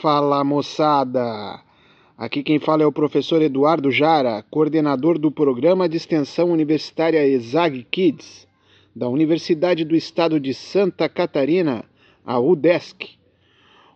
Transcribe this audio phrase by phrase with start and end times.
[0.00, 1.60] Fala moçada!
[2.16, 7.86] Aqui quem fala é o professor Eduardo Jara, coordenador do programa de extensão universitária ESAG
[7.90, 8.46] Kids,
[8.94, 11.84] da Universidade do Estado de Santa Catarina,
[12.24, 13.10] a UDESC.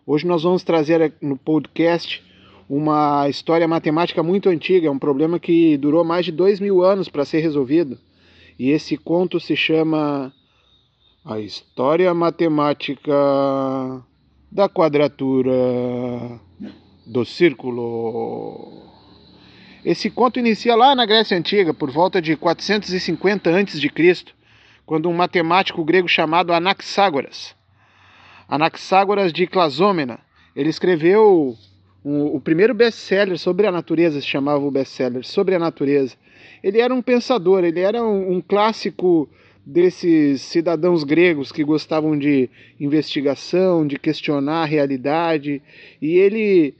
[0.07, 2.23] Hoje nós vamos trazer no podcast
[2.69, 7.25] uma história matemática muito antiga, um problema que durou mais de dois mil anos para
[7.25, 7.99] ser resolvido.
[8.59, 10.33] E esse conto se chama
[11.25, 13.13] A História Matemática
[14.51, 16.41] da Quadratura
[17.07, 18.83] do Círculo.
[19.85, 24.35] Esse conto inicia lá na Grécia Antiga, por volta de 450 a.C.,
[24.85, 27.55] quando um matemático grego chamado Anaxágoras,
[28.49, 30.21] Anaxágoras de Clasômena,
[30.55, 31.57] ele escreveu
[32.05, 36.17] o, primeiro best-seller sobre a natureza, se chamava o best-seller, sobre a natureza.
[36.63, 39.29] Ele era um pensador, ele era um, um clássico
[39.67, 42.49] desses cidadãos gregos que gostavam de
[42.79, 45.61] investigação, de questionar a realidade,
[46.01, 46.77] e ele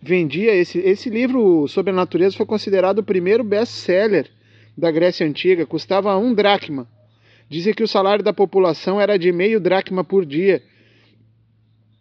[0.00, 4.30] vendia esse, esse livro sobre a natureza foi considerado o primeiro best-seller
[4.76, 6.88] da Grécia Antiga, custava um dracma.
[7.48, 10.62] Dizem que o salário da população era de meio dracma por dia.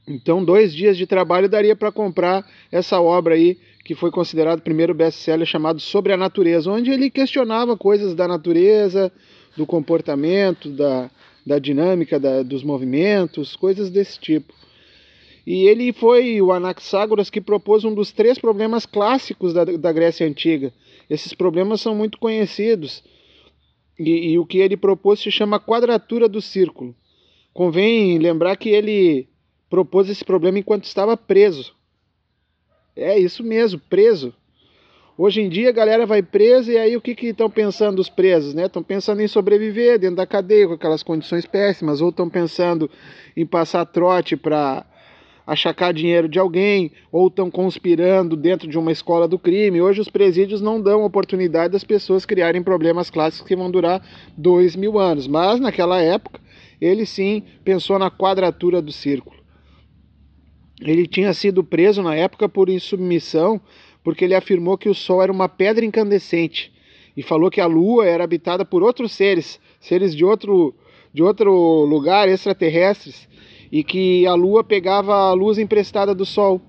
[0.08, 4.64] Então, dois dias de trabalho daria para comprar essa obra aí, que foi considerado o
[4.64, 9.12] primeiro best-seller chamado Sobre a Natureza, onde ele questionava coisas da natureza,
[9.56, 11.10] do comportamento, da,
[11.46, 14.54] da dinâmica da, dos movimentos, coisas desse tipo.
[15.46, 20.26] E ele foi o Anaxágoras que propôs um dos três problemas clássicos da, da Grécia
[20.26, 20.74] Antiga.
[21.10, 23.04] Esses problemas são muito conhecidos.
[24.00, 26.96] E, e o que ele propôs se chama quadratura do círculo.
[27.54, 29.28] Convém lembrar que ele
[29.70, 31.76] propôs esse problema enquanto estava preso.
[32.96, 34.34] É isso mesmo, preso.
[35.16, 38.56] Hoje em dia a galera vai presa e aí o que estão pensando os presos?
[38.56, 38.86] Estão né?
[38.88, 42.90] pensando em sobreviver dentro da cadeia com aquelas condições péssimas, ou estão pensando
[43.38, 44.84] em passar trote para
[45.46, 49.80] achacar dinheiro de alguém, ou estão conspirando dentro de uma escola do crime.
[49.80, 54.04] Hoje os presídios não dão oportunidade das pessoas criarem problemas clássicos que vão durar
[54.36, 55.28] dois mil anos.
[55.28, 56.42] Mas naquela época
[56.82, 59.44] ele sim pensou na quadratura do círculo.
[60.82, 63.62] Ele tinha sido preso na época por insubmissão,
[64.04, 66.72] porque ele afirmou que o Sol era uma pedra incandescente
[67.16, 70.74] e falou que a Lua era habitada por outros seres, seres de outro,
[71.14, 71.52] de outro
[71.86, 73.28] lugar, extraterrestres,
[73.72, 76.62] e que a Lua pegava a luz emprestada do Sol.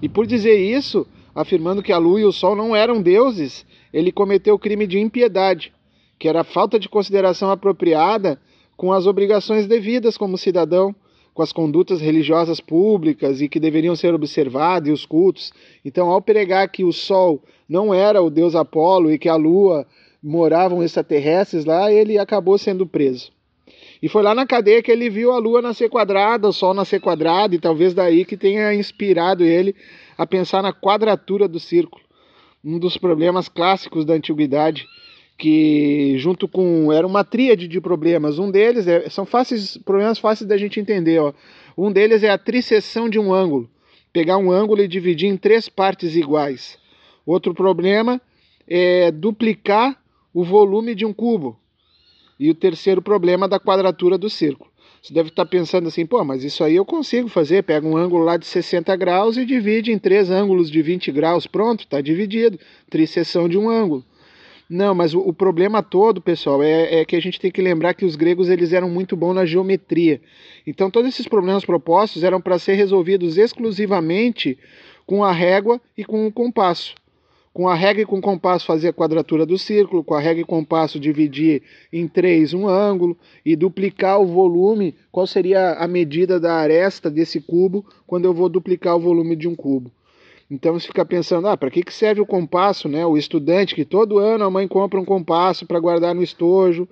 [0.00, 4.10] E por dizer isso, afirmando que a Lua e o Sol não eram deuses, ele
[4.10, 5.72] cometeu o crime de impiedade,
[6.18, 8.40] que era a falta de consideração apropriada
[8.76, 10.94] com as obrigações devidas como cidadão
[11.36, 15.52] com as condutas religiosas públicas e que deveriam ser observadas e os cultos.
[15.84, 19.86] Então, ao pregar que o Sol não era o deus Apolo e que a Lua
[20.22, 23.30] moravam extraterrestres lá, ele acabou sendo preso.
[24.02, 27.02] E foi lá na cadeia que ele viu a Lua nascer quadrada, o Sol nascer
[27.02, 29.76] quadrado, e talvez daí que tenha inspirado ele
[30.16, 32.02] a pensar na quadratura do círculo,
[32.64, 34.86] um dos problemas clássicos da antiguidade
[35.36, 38.38] que junto com era uma tríade de problemas.
[38.38, 41.18] Um deles é, são fáceis, problemas fáceis da gente entender.
[41.18, 41.32] Ó.
[41.76, 43.68] Um deles é a trisseção de um ângulo,
[44.12, 46.78] pegar um ângulo e dividir em três partes iguais.
[47.24, 48.20] Outro problema
[48.66, 50.00] é duplicar
[50.32, 51.58] o volume de um cubo.
[52.38, 54.70] E o terceiro problema da quadratura do círculo.
[55.02, 57.62] Você deve estar pensando assim, pô, mas isso aí eu consigo fazer.
[57.62, 61.46] Pega um ângulo lá de 60 graus e divide em três ângulos de 20 graus.
[61.46, 62.58] Pronto, está dividido.
[62.90, 64.04] Trisseção de um ângulo.
[64.68, 67.94] Não, mas o, o problema todo, pessoal, é, é, que a gente tem que lembrar
[67.94, 70.20] que os gregos eles eram muito bons na geometria.
[70.66, 74.58] Então todos esses problemas propostos eram para ser resolvidos exclusivamente
[75.06, 76.94] com a régua e com o compasso.
[77.52, 80.42] Com a régua e com o compasso fazer a quadratura do círculo, com a régua
[80.42, 81.62] e compasso dividir
[81.92, 87.40] em três um ângulo e duplicar o volume, qual seria a medida da aresta desse
[87.40, 89.92] cubo quando eu vou duplicar o volume de um cubo.
[90.50, 93.04] Então você fica pensando, ah, para que, que serve o compasso, né?
[93.04, 96.88] O estudante que todo ano a mãe compra um compasso para guardar no estojo.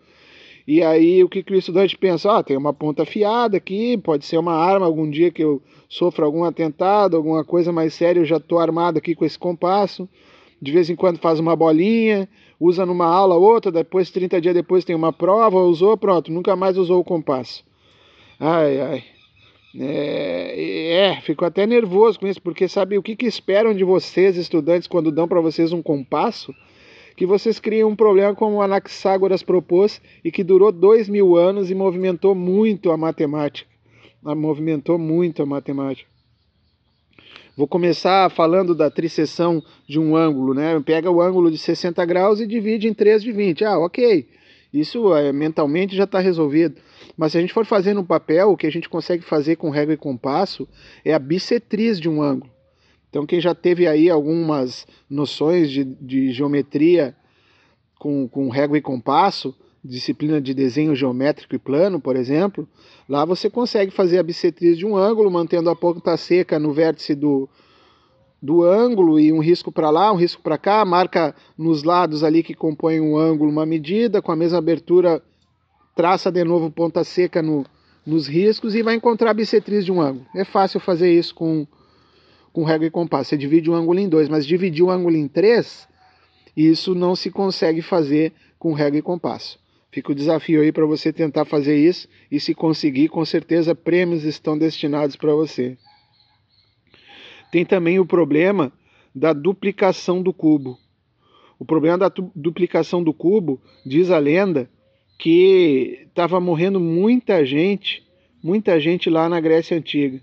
[0.66, 2.38] E aí o que, que o estudante pensa?
[2.38, 6.25] Ah, tem uma ponta afiada aqui, pode ser uma arma algum dia que eu sofra
[6.25, 10.08] algum atentado, alguma coisa mais séria, eu já estou armado aqui com esse compasso.
[10.61, 12.28] De vez em quando faz uma bolinha,
[12.58, 16.78] usa numa aula outra, depois 30 dias depois tem uma prova, usou, pronto, nunca mais
[16.78, 17.62] usou o compasso.
[18.40, 19.13] Ai, ai.
[19.79, 24.37] É, é, fico até nervoso com isso, porque sabe o que, que esperam de vocês,
[24.37, 26.55] estudantes, quando dão para vocês um compasso?
[27.17, 31.71] Que vocês criem um problema como o Anaxágoras propôs e que durou dois mil anos
[31.71, 33.69] e movimentou muito a matemática.
[34.25, 36.09] Ah, movimentou muito a matemática.
[37.56, 40.81] Vou começar falando da trisseção de um ângulo, né?
[40.85, 43.65] Pega o ângulo de 60 graus e divide em 3 de 20.
[43.65, 44.26] Ah, ok.
[44.75, 46.81] Isso é, mentalmente já está resolvido.
[47.17, 49.71] Mas se a gente for fazer no papel, o que a gente consegue fazer com
[49.71, 50.69] régua e compasso
[51.05, 52.50] é a bissetriz de um ângulo.
[53.09, 57.15] Então, quem já teve aí algumas noções de, de geometria
[58.00, 59.55] com, com régua e compasso,
[59.85, 62.69] disciplina de desenho geométrico e plano, por exemplo,
[63.09, 67.15] lá você consegue fazer a bissetriz de um ângulo, mantendo a ponta seca no vértice
[67.15, 67.49] do,
[68.42, 72.42] do ângulo e um risco para lá, um risco para cá, marca nos lados ali
[72.42, 75.22] que compõem um ângulo uma medida, com a mesma abertura,
[75.94, 77.64] traça de novo ponta seca no,
[78.04, 80.26] nos riscos e vai encontrar a bissetriz de um ângulo.
[80.34, 81.66] É fácil fazer isso com,
[82.52, 83.31] com régua e compasso.
[83.31, 85.88] Você divide o ângulo em dois, mas dividir o ângulo em três,
[86.56, 89.58] isso não se consegue fazer com régua e compasso.
[89.90, 94.25] Fica o desafio aí para você tentar fazer isso e se conseguir, com certeza prêmios
[94.25, 95.78] estão destinados para você.
[97.54, 98.72] Tem também o problema
[99.14, 100.76] da duplicação do cubo.
[101.56, 104.68] O problema da duplicação do cubo, diz a lenda,
[105.16, 108.04] que estava morrendo muita gente,
[108.42, 110.20] muita gente lá na Grécia Antiga.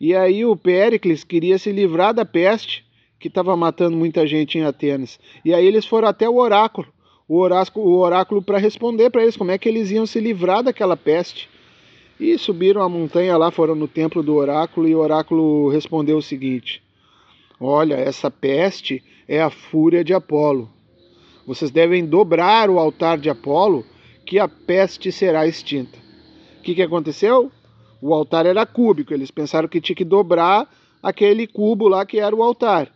[0.00, 2.84] E aí o Péricles queria se livrar da peste
[3.20, 5.20] que estava matando muita gente em Atenas.
[5.44, 6.88] E aí eles foram até o oráculo,
[7.28, 10.64] o oráculo, o oráculo para responder para eles como é que eles iam se livrar
[10.64, 11.48] daquela peste.
[12.18, 16.22] E subiram a montanha lá, foram no templo do oráculo, e o oráculo respondeu o
[16.22, 16.82] seguinte:
[17.60, 20.70] Olha, essa peste é a fúria de Apolo.
[21.46, 23.84] Vocês devem dobrar o altar de Apolo,
[24.24, 25.98] que a peste será extinta.
[26.58, 27.52] O que, que aconteceu?
[28.00, 30.68] O altar era cúbico, eles pensaram que tinha que dobrar
[31.02, 32.90] aquele cubo lá que era o altar.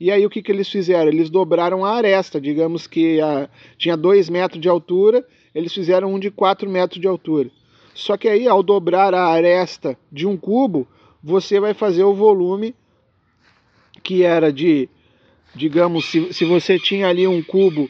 [0.00, 1.08] E aí o que, que eles fizeram?
[1.12, 3.48] Eles dobraram a aresta, digamos que a,
[3.78, 7.50] tinha 2 metros de altura, eles fizeram um de 4 metros de altura.
[7.94, 10.86] Só que aí, ao dobrar a aresta de um cubo,
[11.22, 12.74] você vai fazer o volume
[14.02, 14.88] que era de,
[15.54, 17.88] digamos, se, se você tinha ali um cubo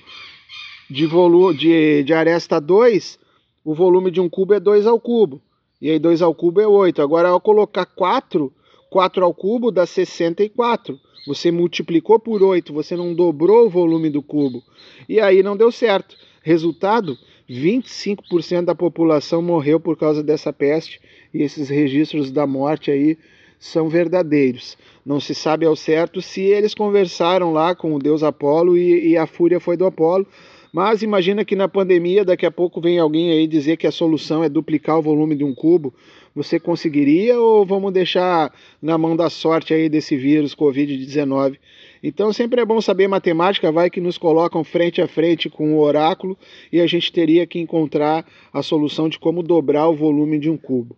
[0.90, 3.18] de, volu de, de aresta 2,
[3.64, 5.40] o volume de um cubo é 2 ao cubo.
[5.80, 7.00] E aí 2 ao cubo é 8.
[7.00, 8.52] Agora, ao colocar 4,
[8.90, 10.98] 4 ao cubo dá 64.
[11.26, 14.62] Você multiplicou por 8, você não dobrou o volume do cubo.
[15.08, 16.16] E aí não deu certo.
[16.42, 17.16] Resultado,
[17.52, 21.00] 25% da população morreu por causa dessa peste
[21.32, 23.18] e esses registros da morte aí
[23.58, 24.76] são verdadeiros.
[25.04, 29.16] Não se sabe ao certo se eles conversaram lá com o deus Apolo e, e,
[29.16, 30.26] a fúria foi do Apolo.
[30.72, 34.42] Mas imagina que na pandemia daqui a pouco vem alguém aí dizer que a solução
[34.42, 35.92] é duplicar o volume de um cubo.
[36.34, 41.58] Você conseguiria ou vamos deixar na mão da sorte aí desse vírus Covid-19?
[42.02, 45.80] Então sempre é bom saber matemática, vai que nos colocam frente a frente com o
[45.80, 46.36] oráculo
[46.72, 50.56] e a gente teria que encontrar a solução de como dobrar o volume de um
[50.56, 50.96] cubo.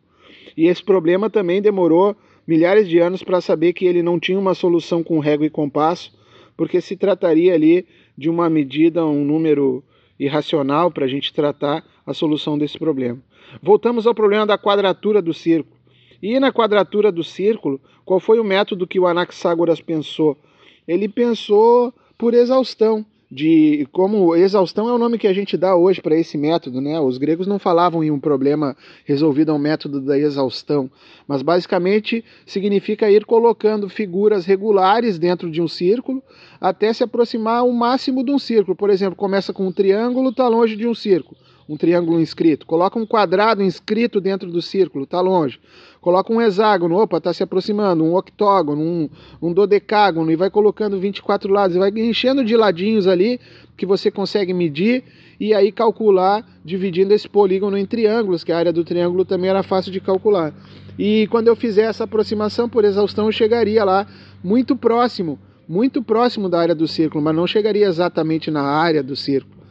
[0.57, 2.17] E esse problema também demorou
[2.47, 6.11] milhares de anos para saber que ele não tinha uma solução com régua e compasso,
[6.57, 7.87] porque se trataria ali
[8.17, 9.85] de uma medida, um número
[10.19, 13.21] irracional para a gente tratar a solução desse problema.
[13.63, 15.77] Voltamos ao problema da quadratura do círculo.
[16.23, 20.39] E na quadratura do círculo, qual foi o método que o Anaxágoras pensou?
[20.87, 26.01] Ele pensou por exaustão, de como exaustão é o nome que a gente dá hoje
[26.01, 27.01] para esse método, né?
[27.01, 30.89] Os gregos não falavam em um problema resolvido ao método da exaustão,
[31.27, 36.23] mas basicamente significa ir colocando figuras regulares dentro de um círculo
[36.61, 38.77] até se aproximar ao máximo de um círculo.
[38.77, 41.37] Por exemplo, começa com um triângulo, está longe de um círculo
[41.69, 42.67] um triângulo inscrito.
[42.67, 45.59] Coloca um quadrado inscrito dentro do círculo, está longe.
[46.01, 49.09] Coloca um hexágono, opa, está se aproximando, um octógono, um,
[49.41, 53.41] um dodecágono, e vai colocando 24 lados, e vai enchendo de ladinhos ali
[53.77, 55.03] que você consegue medir
[55.41, 59.63] e aí calcular, dividindo esse polígono em triângulos, que a área do triângulo também era
[59.63, 60.55] fácil de calcular.
[60.99, 64.07] E quando eu fizer essa aproximação por exaustão, eu chegaria lá
[64.43, 69.17] muito próximo, muito próximo da área do círculo, mas não chegaria exatamente na área do
[69.17, 69.64] círculo.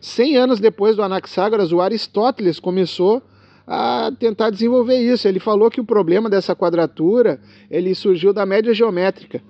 [0.00, 3.22] 100 anos depois do Anaxágoras, o Aristóteles começou
[3.66, 5.28] a tentar desenvolver isso.
[5.28, 7.40] Ele falou que o problema dessa quadratura
[7.70, 9.42] ele surgiu da média geométrica.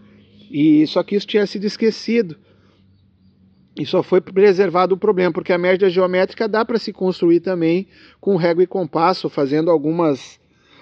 [0.50, 2.36] E só que isso tinha sido esquecido.
[3.78, 7.86] E só foi preservado o problema, porque a média geométrica dá para se construir também
[8.20, 10.40] com régua e compasso, fazendo algumas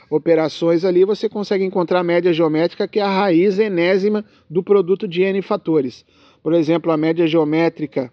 [0.08, 5.06] operações ali, você consegue encontrar a média geométrica, que é a raiz enésima do produto
[5.06, 6.06] de n fatores.
[6.42, 8.11] Por exemplo, a média geométrica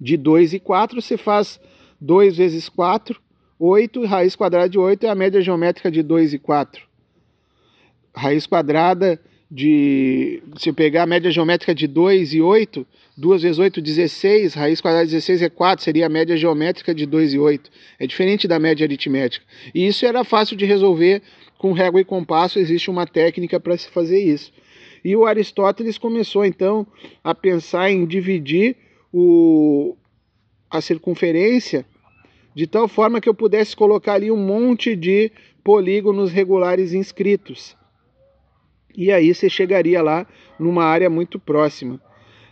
[0.00, 1.60] de 2 e 4, você faz
[2.00, 3.20] 2 vezes 4,
[3.58, 6.82] 8, raiz quadrada de 8 é a média geométrica de 2 e 4.
[8.14, 10.42] Raiz quadrada de.
[10.58, 12.86] Se pegar a média geométrica de 2 e 8,
[13.16, 17.06] 2 vezes 8, 16, raiz quadrada de 16 é 4, seria a média geométrica de
[17.06, 17.70] 2 e 8.
[17.98, 19.44] É diferente da média aritmética.
[19.74, 21.22] E isso era fácil de resolver
[21.58, 24.52] com régua e compasso, existe uma técnica para se fazer isso.
[25.04, 26.86] E o Aristóteles começou então
[27.22, 28.76] a pensar em dividir
[29.18, 29.96] o,
[30.70, 31.86] a circunferência
[32.54, 35.32] de tal forma que eu pudesse colocar ali um monte de
[35.64, 37.74] polígonos regulares inscritos.
[38.94, 40.26] E aí você chegaria lá
[40.58, 41.98] numa área muito próxima.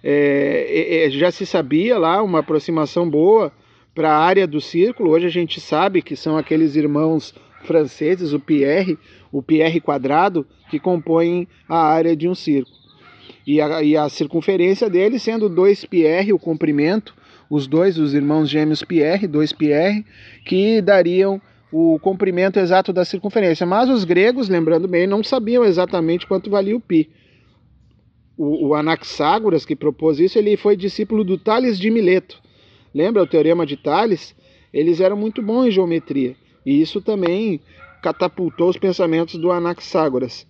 [0.02, 3.52] É, é, é já se sabia lá uma aproximação boa
[3.94, 5.11] para a área do círculo.
[5.11, 8.99] Hoje a gente sabe que são aqueles irmãos franceses, o Pierre,
[9.30, 12.84] o Pierre quadrado, que compõem a área de um círculo.
[13.46, 17.14] E a, e a circunferência dele sendo 2 Pierre, o comprimento,
[17.50, 18.82] os dois, os irmãos gêmeos
[19.28, 20.04] dois Pierre,
[20.44, 23.66] que dariam o comprimento exato da circunferência.
[23.66, 27.10] Mas os gregos, lembrando bem, não sabiam exatamente quanto valia o pi.
[28.36, 32.40] O, o Anaxágoras, que propôs isso, ele foi discípulo do Tales de Mileto.
[32.94, 34.34] Lembra o teorema de Tales?
[34.72, 36.36] Eles eram muito bons em geometria.
[36.64, 37.60] E isso também
[38.00, 40.46] catapultou os pensamentos do Anaxágoras.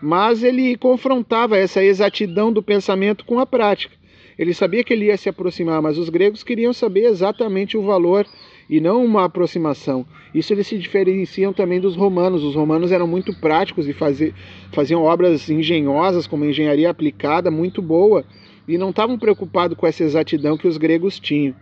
[0.00, 3.94] Mas ele confrontava essa exatidão do pensamento com a prática.
[4.38, 8.24] Ele sabia que ele ia se aproximar, mas os gregos queriam saber exatamente o valor
[8.70, 10.06] e não uma aproximação.
[10.32, 12.44] Isso eles se diferenciam também dos romanos.
[12.44, 18.24] Os romanos eram muito práticos e faziam, obras engenhosas, como engenharia aplicada, muito boa,
[18.68, 21.56] e não estavam preocupados com essa exatidão que os gregos tinham.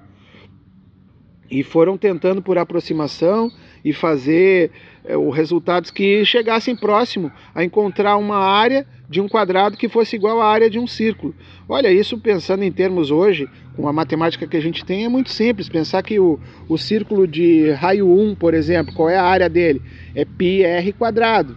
[1.51, 3.51] E foram tentando por aproximação
[3.87, 4.73] e fazer
[5.05, 10.17] é, os resultados que chegassem próximo a encontrar uma área de um quadrado que fosse
[10.17, 11.33] igual à área de um círculo.
[11.69, 15.31] Olha, isso pensando em termos hoje, com a matemática que a gente tem, é muito
[15.31, 15.69] simples.
[15.69, 19.81] Pensar que o, o círculo de raio 1, por exemplo, qual é a área dele?
[20.17, 21.57] É πr quadrado.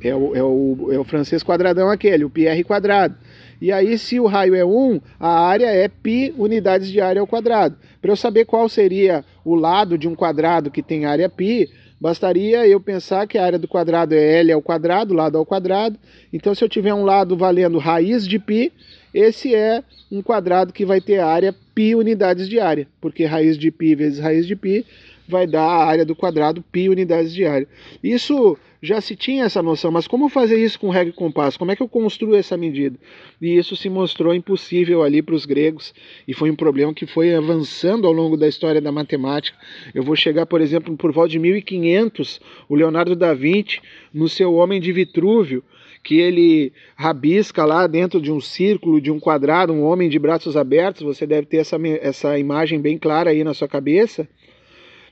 [0.00, 3.16] É o, é o, é o francês quadradão aquele, o πr quadrado.
[3.61, 7.27] E aí, se o raio é 1, a área é π unidades de área ao
[7.27, 7.77] quadrado.
[8.01, 11.69] Para eu saber qual seria o lado de um quadrado que tem área π,
[12.03, 15.97] Bastaria eu pensar que a área do quadrado é L ao quadrado, lado ao quadrado.
[16.33, 18.73] Então, se eu tiver um lado valendo raiz de π,
[19.13, 19.81] esse é
[20.11, 24.19] um quadrado que vai ter área π unidades de área, porque raiz de π vezes
[24.19, 24.85] raiz de π
[25.28, 27.68] vai dar a área do quadrado π unidades de área.
[28.02, 31.58] Isso já se tinha essa noção, mas como fazer isso com régua e compasso?
[31.58, 32.96] Como é que eu construo essa medida?
[33.42, 35.92] E isso se mostrou impossível ali para os gregos
[36.26, 39.58] e foi um problema que foi avançando ao longo da história da matemática.
[39.94, 43.80] Eu vou chegar, por exemplo, por volta de 1500, o Leonardo da Vinci,
[44.14, 45.62] no seu Homem de Vitrúvio,
[46.02, 50.56] que ele rabisca lá dentro de um círculo, de um quadrado, um homem de braços
[50.56, 51.02] abertos.
[51.02, 54.28] Você deve ter essa, essa imagem bem clara aí na sua cabeça.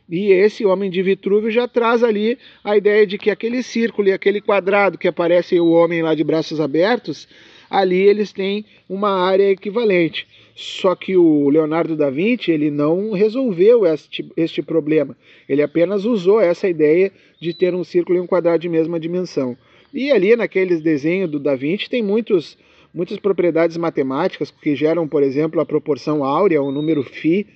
[0.08, 4.12] E esse homem de Vitrúvio já traz ali a ideia de que aquele círculo e
[4.12, 7.28] aquele quadrado que aparece o homem lá de braços abertos,
[7.68, 10.26] ali eles têm uma área equivalente.
[10.54, 15.16] Só que o Leonardo da Vinci ele não resolveu este, este problema.
[15.48, 19.56] Ele apenas usou essa ideia de ter um círculo e um quadrado de mesma dimensão.
[19.92, 22.56] E ali naqueles desenhos do Da Vinci tem muitos,
[22.94, 27.46] muitas propriedades matemáticas que geram, por exemplo, a proporção áurea, o número φ,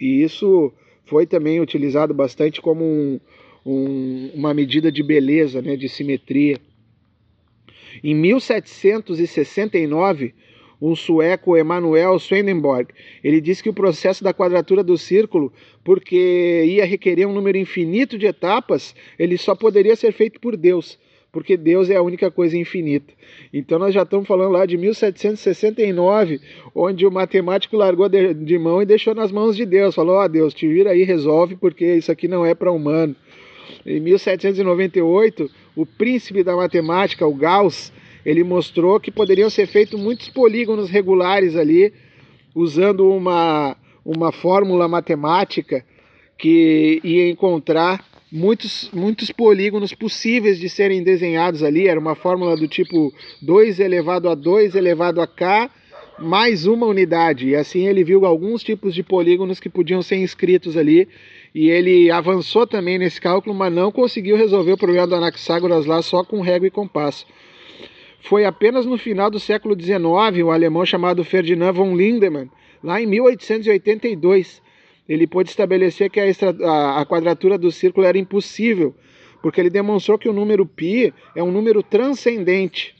[0.00, 0.72] e isso
[1.04, 3.20] foi também utilizado bastante como um,
[3.64, 6.58] um, uma medida de beleza, né, de simetria.
[8.02, 10.34] Em 1769,
[10.80, 12.88] um sueco, Emanuel Swedenborg,
[13.22, 18.18] ele disse que o processo da quadratura do círculo, porque ia requerer um número infinito
[18.18, 20.98] de etapas, ele só poderia ser feito por Deus
[21.34, 23.12] porque Deus é a única coisa infinita.
[23.52, 26.40] Então nós já estamos falando lá de 1769,
[26.72, 29.96] onde o matemático largou de mão e deixou nas mãos de Deus.
[29.96, 33.16] Falou: Ó oh, Deus, te vira aí, resolve, porque isso aqui não é para humano.
[33.84, 37.92] Em 1798, o príncipe da matemática, o Gauss,
[38.24, 41.92] ele mostrou que poderiam ser feitos muitos polígonos regulares ali,
[42.54, 45.84] usando uma, uma fórmula matemática
[46.38, 51.86] que ia encontrar muitos, muitos polígonos possíveis de serem desenhados ali.
[51.86, 55.70] Era uma fórmula do tipo 2 elevado a 2 elevado a k
[56.18, 57.48] mais uma unidade.
[57.48, 61.08] E assim ele viu alguns tipos de polígonos que podiam ser inscritos ali.
[61.54, 66.02] E ele avançou também nesse cálculo, mas não conseguiu resolver o problema do Anaxágoras lá
[66.02, 67.24] só com régua e compasso.
[68.18, 72.50] Foi apenas no final do século XIX, o alemão chamado Ferdinand von Lindemann,
[72.82, 74.62] lá em 1882,
[75.08, 78.94] ele pôde estabelecer que a, a, a quadratura do círculo era impossível,
[79.42, 82.94] porque ele demonstrou que o número π é um número transcendente.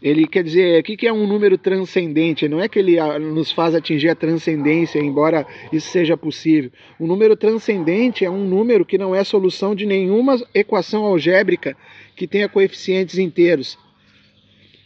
[0.00, 2.48] Ele quer dizer, o que é um número transcendente?
[2.48, 6.72] Não é que ele nos faz atingir a transcendência, embora isso seja possível.
[6.98, 11.76] O número transcendente é um número que não é solução de nenhuma equação algébrica
[12.16, 13.78] que tenha coeficientes inteiros.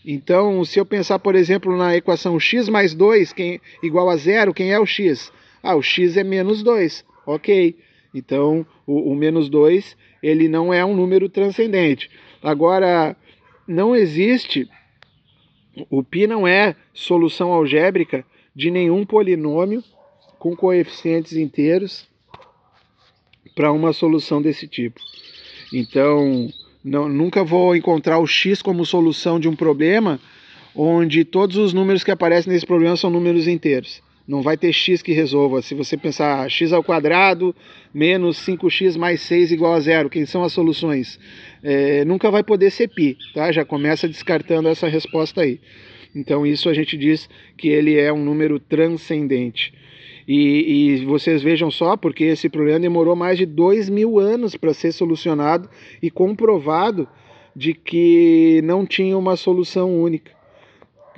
[0.05, 4.53] Então, se eu pensar, por exemplo, na equação x mais 2 quem, igual a zero,
[4.53, 5.33] quem é o x?
[5.67, 7.05] Ah, o x é menos 2.
[7.27, 7.77] Ok.
[8.15, 12.09] Então, o, menos 2 ele não é um número transcendente.
[12.43, 13.17] Agora,
[13.67, 14.69] não existe,
[15.91, 19.83] o π não é solução algébrica de nenhum polinômio
[20.39, 22.09] com coeficientes inteiros
[23.55, 25.01] para uma solução desse tipo.
[25.73, 26.49] Então,
[26.85, 30.21] não, nunca vou encontrar o x como solução de um problema
[30.75, 34.06] onde todos os números que aparecem nesse problema são números inteiros.
[34.27, 35.63] Não vai ter x que resolva.
[35.63, 37.55] Se você pensar x ao quadrado
[37.95, 41.19] menos 5x mais 6 igual a zero, quem são as soluções?
[41.63, 43.53] É, nunca vai poder ser π, tá?
[43.53, 45.61] Já começa descartando essa resposta aí.
[46.15, 49.73] Então isso a gente diz que ele é um número transcendente.
[50.27, 54.75] E, e, vocês vejam só, porque esse problema demorou mais de dois mil anos para
[54.75, 55.71] ser solucionado
[56.03, 57.07] e comprovado
[57.55, 60.37] de que não tinha uma solução única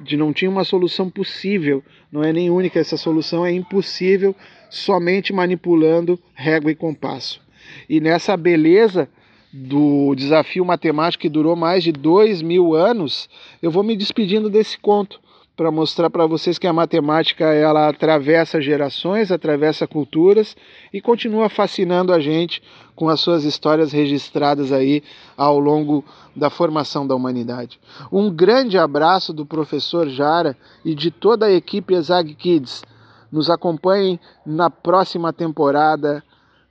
[0.00, 4.34] de não tinha uma solução possível, não é nem única, essa solução é impossível
[4.70, 7.40] somente manipulando régua e compasso.
[7.88, 9.08] E nessa beleza
[9.52, 13.28] do desafio matemático que durou mais de dois mil anos,
[13.62, 15.20] eu vou me despedindo desse conto
[15.58, 20.56] para mostrar para vocês que a matemática ela atravessa gerações, atravessa culturas
[20.92, 22.62] e continua fascinando a gente
[22.94, 25.02] com as suas histórias registradas aí
[25.36, 27.80] ao longo da formação da humanidade.
[28.12, 32.84] Um grande abraço do professor Jara e de toda a equipe Exag Kids.
[33.30, 36.22] Nos acompanhem na próxima temporada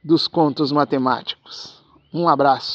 [0.02, 1.84] dos Contos Matemáticos.
[2.14, 2.66] Um abraço.